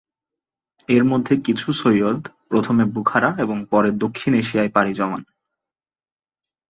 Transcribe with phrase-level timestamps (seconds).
[0.89, 2.21] এর মধ্যে কিছু সৈয়দ
[2.49, 5.21] প্রথমে বুখারা এবং পরে দক্ষিণ এশিয়ায় পাড়ি জমান।